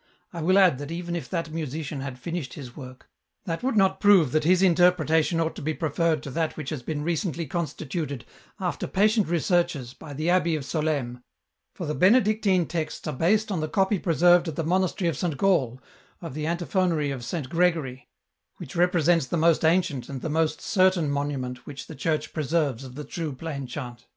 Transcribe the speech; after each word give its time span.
"I 0.32 0.42
will 0.42 0.58
add 0.58 0.78
that 0.78 0.90
even 0.90 1.14
if 1.14 1.30
that 1.30 1.52
musician 1.52 2.00
had 2.00 2.18
finished 2.18 2.54
his 2.54 2.74
work, 2.76 3.08
that 3.44 3.62
would 3.62 3.76
not 3.76 4.00
prove 4.00 4.32
that 4.32 4.42
his 4.42 4.60
interpretation 4.60 5.38
ought 5.38 5.54
to 5.54 5.62
be 5.62 5.72
preferred 5.72 6.20
to 6.24 6.32
that 6.32 6.56
which 6.56 6.70
has 6.70 6.82
been 6.82 7.04
recently 7.04 7.46
constituted 7.46 8.24
after 8.58 8.88
patient 8.88 9.28
researches 9.28 9.94
by 9.94 10.14
the 10.14 10.28
Abbey 10.28 10.56
of 10.56 10.64
Solesmes, 10.64 11.20
for 11.74 11.86
the 11.86 11.94
Benedictine 11.94 12.66
texts 12.66 13.06
are 13.06 13.12
based 13.14 13.52
on 13.52 13.60
the 13.60 13.68
copy 13.68 14.00
preserved 14.00 14.48
at 14.48 14.56
the 14.56 14.64
monastery 14.64 15.08
of 15.08 15.16
St. 15.16 15.36
Gall 15.36 15.80
of 16.20 16.34
the 16.34 16.44
antiphonary 16.44 17.12
of 17.12 17.24
Saint 17.24 17.48
Gregory, 17.48 18.08
which 18.56 18.74
represents 18.74 19.26
the 19.26 19.36
most 19.36 19.64
ancient 19.64 20.08
and 20.08 20.22
the 20.22 20.28
most 20.28 20.60
certain 20.60 21.08
monu 21.08 21.38
ment 21.38 21.66
which 21.68 21.86
the 21.86 21.94
Church 21.94 22.32
preserves 22.32 22.82
of 22.82 22.96
the 22.96 23.04
true 23.04 23.32
plain 23.32 23.68
chant. 23.68 24.08